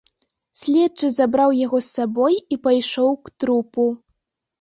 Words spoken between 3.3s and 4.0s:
трупу.